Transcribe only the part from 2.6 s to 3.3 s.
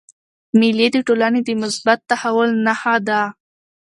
نخښه ده.